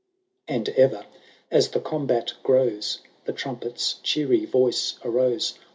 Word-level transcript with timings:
51 0.47 0.57
And 0.57 0.69
ever, 0.79 1.05
as 1.51 1.69
the 1.69 1.79
combat 1.79 2.33
grows. 2.41 3.01
The 3.25 3.33
trumpet's 3.33 3.99
cheery 4.01 4.45
voice 4.45 4.97
arose. 5.05 5.59